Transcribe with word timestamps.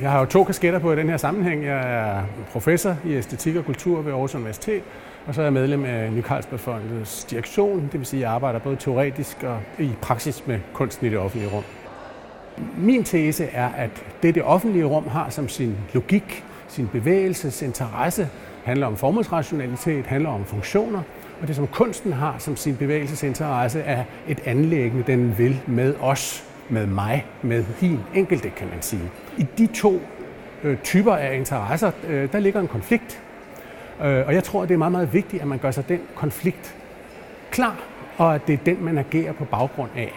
Jeg 0.00 0.10
har 0.10 0.18
jo 0.18 0.24
to 0.24 0.44
kasketter 0.44 0.78
på 0.78 0.92
i 0.92 0.96
den 0.96 1.08
her 1.08 1.16
sammenhæng. 1.16 1.64
Jeg 1.64 1.94
er 1.94 2.22
professor 2.52 2.96
i 3.04 3.14
æstetik 3.14 3.56
og 3.56 3.64
kultur 3.64 4.02
ved 4.02 4.12
Aarhus 4.12 4.34
Universitet, 4.34 4.82
og 5.26 5.34
så 5.34 5.40
er 5.40 5.44
jeg 5.44 5.52
medlem 5.52 5.84
af 5.84 6.12
Ny 6.12 6.22
Carlsbergfondets 6.22 7.24
direktion, 7.24 7.88
det 7.92 8.00
vil 8.00 8.06
sige, 8.06 8.20
at 8.20 8.22
jeg 8.22 8.30
arbejder 8.30 8.58
både 8.58 8.76
teoretisk 8.76 9.42
og 9.42 9.58
i 9.78 9.90
praksis 10.02 10.46
med 10.46 10.58
kunsten 10.72 11.06
i 11.06 11.10
det 11.10 11.18
offentlige 11.18 11.50
rum. 11.50 11.62
Min 12.76 13.04
tese 13.04 13.44
er, 13.44 13.68
at 13.68 13.90
det 14.22 14.34
det 14.34 14.42
offentlige 14.42 14.84
rum 14.84 15.08
har 15.08 15.30
som 15.30 15.48
sin 15.48 15.76
logik, 15.94 16.44
sin 16.68 16.88
bevægelsesinteresse, 16.88 18.28
handler 18.64 18.86
om 18.86 18.96
formålsrationalitet, 18.96 20.06
handler 20.06 20.30
om 20.30 20.44
funktioner, 20.44 21.02
og 21.42 21.48
det 21.48 21.56
som 21.56 21.66
kunsten 21.66 22.12
har 22.12 22.36
som 22.38 22.56
sin 22.56 22.76
bevægelsesinteresse 22.76 23.80
er 23.80 24.04
et 24.28 24.40
anlæggende, 24.44 25.04
den 25.06 25.38
vil 25.38 25.60
med 25.66 25.94
os, 26.00 26.51
med 26.72 26.86
mig, 26.86 27.26
med 27.42 27.64
hin 27.64 28.00
enkelte, 28.14 28.50
kan 28.50 28.68
man 28.68 28.82
sige. 28.82 29.10
I 29.38 29.46
de 29.58 29.66
to 29.66 30.00
øh, 30.64 30.78
typer 30.78 31.16
af 31.16 31.36
interesser, 31.36 31.90
øh, 32.08 32.32
der 32.32 32.38
ligger 32.38 32.60
en 32.60 32.68
konflikt. 32.68 33.22
Øh, 34.04 34.26
og 34.26 34.34
jeg 34.34 34.44
tror, 34.44 34.62
det 34.64 34.74
er 34.74 34.78
meget, 34.78 34.92
meget 34.92 35.12
vigtigt, 35.12 35.42
at 35.42 35.48
man 35.48 35.58
gør 35.58 35.70
sig 35.70 35.88
den 35.88 36.00
konflikt 36.14 36.74
klar, 37.50 37.76
og 38.16 38.34
at 38.34 38.46
det 38.46 38.52
er 38.52 38.64
den, 38.64 38.84
man 38.84 38.98
agerer 38.98 39.32
på 39.32 39.44
baggrund 39.44 39.90
af. 39.96 40.12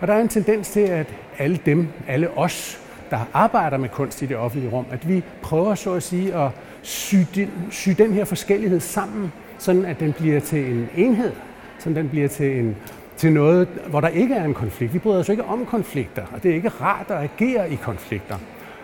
Og 0.00 0.06
der 0.06 0.14
er 0.14 0.20
en 0.20 0.28
tendens 0.28 0.70
til, 0.70 0.80
at 0.80 1.06
alle 1.38 1.58
dem, 1.66 1.88
alle 2.08 2.38
os, 2.38 2.80
der 3.10 3.18
arbejder 3.32 3.76
med 3.76 3.88
kunst 3.88 4.22
i 4.22 4.26
det 4.26 4.36
offentlige 4.36 4.72
rum, 4.72 4.86
at 4.90 5.08
vi 5.08 5.22
prøver 5.42 5.74
så 5.74 5.92
at 5.92 6.02
sige 6.02 6.34
at 6.34 6.50
sy 6.82 7.16
den, 7.34 7.50
sy 7.70 7.88
den 7.88 8.12
her 8.12 8.24
forskellighed 8.24 8.80
sammen, 8.80 9.32
sådan 9.58 9.84
at 9.84 10.00
den 10.00 10.12
bliver 10.12 10.40
til 10.40 10.70
en 10.70 10.88
enhed, 10.96 11.32
sådan 11.78 11.96
den 11.96 12.08
bliver 12.08 12.28
til, 12.28 12.58
en, 12.58 12.76
til 13.24 13.32
noget, 13.32 13.68
hvor 13.86 14.00
der 14.00 14.08
ikke 14.08 14.34
er 14.34 14.44
en 14.44 14.54
konflikt. 14.54 14.94
Vi 14.94 14.98
bryder 14.98 15.20
os 15.20 15.28
ikke 15.28 15.44
om 15.44 15.66
konflikter, 15.66 16.22
og 16.32 16.42
det 16.42 16.50
er 16.50 16.54
ikke 16.54 16.68
rart 16.68 17.06
at 17.10 17.16
agere 17.16 17.72
i 17.72 17.74
konflikter. 17.74 18.38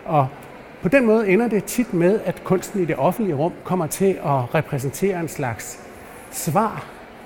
Og 0.05 0.27
på 0.81 0.89
den 0.89 1.05
måde 1.05 1.27
ender 1.27 1.47
det 1.47 1.63
tit 1.63 1.93
med, 1.93 2.19
at 2.25 2.43
kunsten 2.43 2.81
i 2.81 2.85
det 2.85 2.95
offentlige 2.95 3.35
rum 3.35 3.53
kommer 3.63 3.87
til 3.87 4.05
at 4.05 4.55
repræsentere 4.55 5.19
en 5.19 5.27
slags 5.27 5.79
svar 6.31 6.85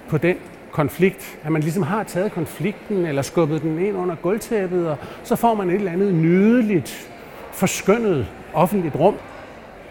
på 0.10 0.18
den 0.18 0.36
konflikt, 0.72 1.38
at 1.44 1.52
man 1.52 1.62
ligesom 1.62 1.84
har 1.84 2.04
taget 2.04 2.32
konflikten 2.32 3.06
eller 3.06 3.22
skubbet 3.22 3.62
den 3.62 3.80
ind 3.80 3.98
under 3.98 4.16
gulvtæppet, 4.16 4.88
og 4.88 4.98
så 5.24 5.36
får 5.36 5.54
man 5.54 5.70
et 5.70 5.76
eller 5.76 5.92
andet 5.92 6.14
nydeligt, 6.14 7.12
forskønnet 7.52 8.28
offentligt 8.54 8.96
rum. 8.96 9.16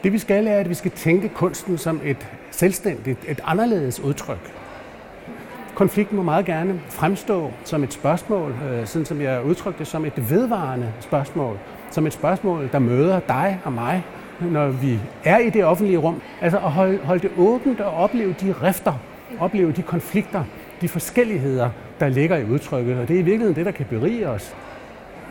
Det 0.03 0.13
vi 0.13 0.19
skal 0.19 0.47
er, 0.47 0.57
at 0.57 0.69
vi 0.69 0.75
skal 0.75 0.91
tænke 0.91 1.29
kunsten 1.29 1.79
som 1.79 2.01
et 2.05 2.29
selvstændigt, 2.51 3.19
et 3.29 3.41
anderledes 3.45 4.01
udtryk. 4.01 4.64
Konflikten 5.75 6.17
må 6.17 6.23
meget 6.23 6.47
gerne 6.47 6.81
fremstå 6.89 7.51
som 7.65 7.85
et 7.85 7.93
spørgsmål, 7.93 8.55
øh, 8.71 8.87
sådan 8.87 9.07
som 9.07 9.21
jeg 9.21 9.45
udtrykte 9.45 9.79
det, 9.79 9.87
som 9.87 10.05
et 10.05 10.31
vedvarende 10.31 10.93
spørgsmål. 11.01 11.59
Som 11.91 12.07
et 12.07 12.13
spørgsmål, 12.13 12.69
der 12.73 12.79
møder 12.79 13.21
dig 13.21 13.61
og 13.65 13.73
mig, 13.73 14.05
når 14.41 14.69
vi 14.69 14.99
er 15.25 15.39
i 15.39 15.51
det 15.51 15.65
offentlige 15.65 15.99
rum. 15.99 16.23
Altså 16.41 16.59
at 16.59 16.71
holde, 16.71 16.99
holde 16.99 17.23
det 17.23 17.31
åbent 17.39 17.81
og 17.81 17.93
opleve 17.93 18.35
de 18.41 18.53
rifter, 18.53 18.93
opleve 19.41 19.73
de 19.73 19.83
konflikter, 19.83 20.45
de 20.81 20.89
forskelligheder, 20.89 21.71
der 22.01 22.09
ligger 22.09 22.37
i 22.37 22.45
udtrykket. 22.45 22.99
Og 22.99 23.09
det 23.09 23.17
er 23.17 23.21
i 23.21 23.23
virkeligheden 23.23 23.57
det, 23.57 23.67
der 23.67 23.73
kan 23.73 23.87
berige 23.91 24.29
os. 24.29 24.57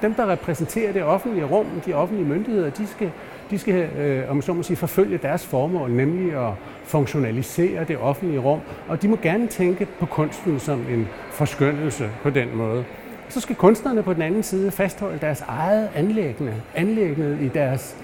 Dem, 0.04 0.14
der 0.14 0.32
repræsenterer 0.32 0.94
det 0.94 1.04
offentlige 1.04 1.46
rum, 1.46 1.66
de 1.86 1.94
offentlige 1.94 2.28
myndigheder, 2.28 2.70
de 2.70 2.88
skal, 2.88 3.12
de 3.50 3.60
skal 3.60 3.90
øh, 4.00 4.32
om 4.32 4.42
så 4.42 4.54
må 4.54 4.64
sige, 4.64 4.78
forfølge 4.78 5.18
deres 5.18 5.46
formål, 5.46 5.92
nemlig 5.92 6.48
at 6.48 6.54
funktionalisere 6.84 7.84
det 7.84 7.98
offentlige 7.98 8.40
rum. 8.40 8.60
Og 8.88 9.02
de 9.02 9.08
må 9.08 9.18
gerne 9.22 9.48
tænke 9.48 9.88
på 10.00 10.06
kunsten 10.06 10.60
som 10.60 10.80
en 10.90 11.08
forskyndelse 11.32 12.10
på 12.24 12.30
den 12.30 12.56
måde. 12.56 12.86
Så 13.30 13.40
skal 13.40 13.56
kunstnerne 13.56 14.04
på 14.04 14.14
den 14.14 14.22
anden 14.22 14.44
side 14.44 14.72
fastholde 14.72 15.18
deres 15.22 15.44
eget 15.48 15.90
anlæggende, 15.96 16.54
anlæggende 16.76 17.46
i 17.46 17.48
deres 17.48 17.98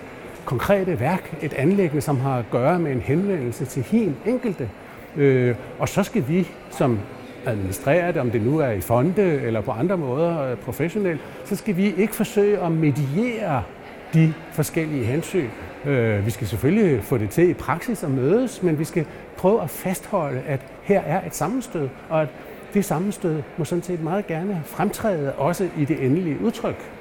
konkrete 0.45 0.99
værk, 0.99 1.37
et 1.41 1.53
anlæggende, 1.53 2.01
som 2.01 2.19
har 2.19 2.37
at 2.39 2.45
gøre 2.51 2.79
med 2.79 2.91
en 2.91 3.01
henvendelse 3.01 3.65
til 3.65 3.83
helt 3.83 4.15
enkelte. 4.25 4.69
Øh, 5.15 5.55
og 5.79 5.89
så 5.89 6.03
skal 6.03 6.23
vi 6.27 6.47
som 6.69 6.99
administrerer 7.45 8.11
det, 8.11 8.21
om 8.21 8.31
det 8.31 8.41
nu 8.41 8.57
er 8.57 8.69
i 8.69 8.81
fonde 8.81 9.21
eller 9.21 9.61
på 9.61 9.71
andre 9.71 9.97
måder 9.97 10.41
øh, 10.41 10.57
professionelt, 10.57 11.21
så 11.45 11.55
skal 11.55 11.77
vi 11.77 11.93
ikke 11.97 12.15
forsøge 12.15 12.59
at 12.59 12.71
mediere 12.71 13.63
de 14.13 14.33
forskellige 14.51 15.05
hensyn. 15.05 15.47
Øh, 15.85 16.25
vi 16.25 16.31
skal 16.31 16.47
selvfølgelig 16.47 17.03
få 17.03 17.17
det 17.17 17.29
til 17.29 17.49
i 17.49 17.53
praksis 17.53 18.03
at 18.03 18.11
mødes, 18.11 18.63
men 18.63 18.79
vi 18.79 18.83
skal 18.83 19.05
prøve 19.37 19.61
at 19.61 19.69
fastholde, 19.69 20.41
at 20.47 20.59
her 20.83 21.01
er 21.01 21.27
et 21.27 21.35
sammenstød, 21.35 21.89
og 22.09 22.21
at 22.21 22.27
det 22.73 22.85
sammenstød 22.85 23.41
må 23.57 23.65
sådan 23.65 23.83
set 23.83 24.03
meget 24.03 24.27
gerne 24.27 24.61
fremtræde 24.65 25.33
også 25.33 25.69
i 25.77 25.85
det 25.85 26.05
endelige 26.05 26.41
udtryk. 26.41 26.91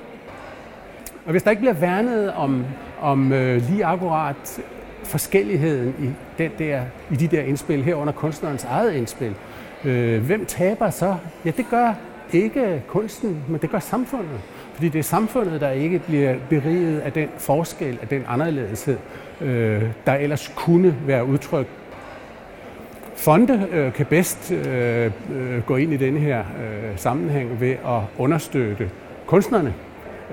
Og 1.25 1.31
hvis 1.31 1.43
der 1.43 1.51
ikke 1.51 1.61
bliver 1.61 1.75
værnet 1.75 2.33
om, 2.33 2.65
om 3.01 3.33
øh, 3.33 3.63
lige 3.71 3.85
akkurat 3.85 4.61
forskelligheden 5.05 5.95
i, 6.03 6.11
den 6.39 6.51
der, 6.59 6.83
i 7.11 7.17
de 7.17 7.29
der 7.29 7.43
indspil, 7.43 7.83
herunder 7.83 8.13
kunstnerens 8.13 8.65
eget 8.65 8.95
indspil, 8.95 9.35
øh, 9.85 10.27
hvem 10.27 10.47
taber 10.47 10.91
så? 10.91 11.17
Ja, 11.45 11.51
det 11.51 11.67
gør 11.71 11.95
ikke 12.33 12.83
kunsten, 12.89 13.45
men 13.49 13.61
det 13.61 13.71
gør 13.71 13.79
samfundet. 13.79 14.41
Fordi 14.75 14.89
det 14.89 14.99
er 14.99 15.03
samfundet, 15.03 15.61
der 15.61 15.71
ikke 15.71 15.99
bliver 15.99 16.35
beriget 16.49 17.01
af 17.01 17.13
den 17.13 17.29
forskel, 17.39 17.99
af 18.03 18.09
den 18.09 18.25
anderledeshed, 18.29 18.97
øh, 19.41 19.83
der 20.07 20.15
ellers 20.15 20.53
kunne 20.57 20.95
være 21.07 21.25
udtrykt. 21.25 21.71
Fonde 23.17 23.69
øh, 23.73 23.93
kan 23.93 24.07
bedst 24.07 24.53
øh, 24.53 25.11
øh, 25.35 25.63
gå 25.67 25.77
ind 25.77 25.93
i 25.93 25.97
den 25.97 26.17
her 26.17 26.39
øh, 26.39 26.97
sammenhæng 26.97 27.61
ved 27.61 27.71
at 27.71 28.01
understøtte 28.19 28.91
kunstnerne. 29.27 29.75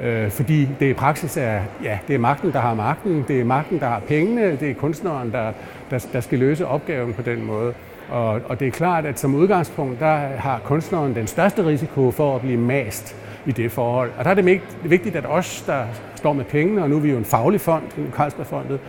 Øh, 0.04 0.30
fordi 0.30 0.70
det 0.80 0.90
i 0.90 0.94
praksis 0.94 1.38
er, 1.38 1.62
ja, 1.84 2.00
det 2.08 2.14
er 2.14 2.20
magten, 2.20 2.52
der 2.52 2.60
har 2.60 2.74
magten, 2.74 3.26
det 3.28 3.42
er 3.42 3.46
magten, 3.46 3.80
der 3.80 3.88
har 3.88 4.00
pengene, 4.00 4.58
det 4.60 4.70
er 4.70 4.74
kunstneren, 4.74 5.32
der, 5.32 5.52
der, 5.92 6.08
der 6.14 6.22
skal 6.22 6.40
løse 6.40 6.68
opgaven 6.68 7.14
på 7.14 7.22
den 7.22 7.46
måde. 7.46 7.74
Og, 8.10 8.42
og 8.46 8.60
det 8.60 8.68
er 8.68 8.72
klart, 8.72 9.06
at 9.06 9.20
som 9.20 9.36
udgangspunkt, 9.36 10.00
der 10.00 10.16
har 10.16 10.62
kunstneren 10.64 11.16
den 11.16 11.28
største 11.28 11.66
risiko 11.66 12.12
for 12.12 12.36
at 12.36 12.42
blive 12.42 12.58
mast 12.58 13.16
i 13.46 13.52
det 13.52 13.72
forhold. 13.72 14.12
Og 14.18 14.26
der 14.26 14.32
er 14.32 14.36
det 14.36 14.62
vigtigt, 14.84 15.16
at 15.16 15.26
os, 15.26 15.64
der 15.68 15.86
står 16.16 16.34
med 16.34 16.46
pengene, 16.46 16.84
og 16.84 16.90
nu 16.90 16.96
er 16.96 17.00
vi 17.00 17.12
jo 17.12 17.18
en 17.18 17.26
faglig 17.26 17.62
fond, 17.62 17.84
Carlsbergfondet, 18.14 18.80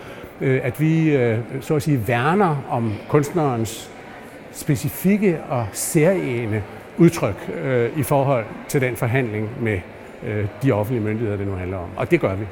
øh, 0.40 0.60
at 0.62 0.80
vi 0.80 1.16
øh, 1.16 1.38
så 1.60 1.74
at 1.74 1.82
sige 1.82 2.08
værner 2.08 2.56
om 2.70 2.92
kunstnerens 3.08 3.90
specifikke 4.52 5.38
og 5.48 5.66
særlige 5.72 6.62
udtryk 6.98 7.50
øh, 7.64 7.98
i 7.98 8.02
forhold 8.02 8.44
til 8.68 8.80
den 8.80 8.96
forhandling 8.96 9.50
med 9.60 9.80
øh, 10.26 10.46
de 10.62 10.72
offentlige 10.72 11.04
myndigheder, 11.04 11.36
det 11.36 11.46
nu 11.46 11.54
handler 11.54 11.76
om. 11.76 11.88
Og 11.96 12.10
det 12.10 12.20
gør 12.20 12.34
vi. 12.34 12.46